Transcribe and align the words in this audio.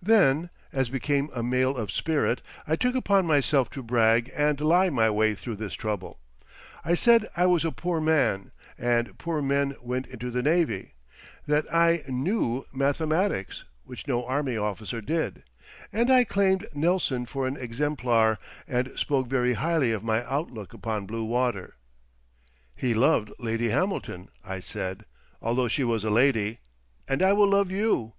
Then, 0.00 0.48
as 0.72 0.90
became 0.90 1.28
a 1.34 1.42
male 1.42 1.76
of 1.76 1.90
spirit, 1.90 2.40
I 2.68 2.76
took 2.76 2.94
upon 2.94 3.26
myself 3.26 3.68
to 3.70 3.82
brag 3.82 4.30
and 4.32 4.60
lie 4.60 4.90
my 4.90 5.10
way 5.10 5.34
through 5.34 5.56
this 5.56 5.74
trouble. 5.74 6.20
I 6.84 6.94
said 6.94 7.26
I 7.36 7.46
was 7.46 7.64
a 7.64 7.72
poor 7.72 8.00
man, 8.00 8.52
and 8.78 9.18
poor 9.18 9.42
men 9.42 9.74
went 9.82 10.06
into 10.06 10.30
the 10.30 10.40
navy; 10.40 10.94
that 11.48 11.64
I 11.74 12.04
"knew" 12.06 12.64
mathematics, 12.72 13.64
which 13.82 14.06
no 14.06 14.24
army 14.24 14.56
officer 14.56 15.00
did; 15.00 15.42
and 15.92 16.12
I 16.12 16.22
claimed 16.22 16.68
Nelson 16.72 17.26
for 17.26 17.48
an 17.48 17.56
exemplar, 17.56 18.38
and 18.68 18.92
spoke 18.96 19.26
very 19.26 19.54
highly 19.54 19.90
of 19.90 20.04
my 20.04 20.24
outlook 20.32 20.72
upon 20.72 21.06
blue 21.06 21.24
water. 21.24 21.74
"He 22.76 22.94
loved 22.94 23.32
Lady 23.40 23.70
Hamilton," 23.70 24.28
I 24.44 24.60
said, 24.60 25.06
"although 25.40 25.66
she 25.66 25.82
was 25.82 26.04
a 26.04 26.08
lady—and 26.10 27.20
I 27.20 27.32
will 27.32 27.48
love 27.48 27.72
you." 27.72 28.12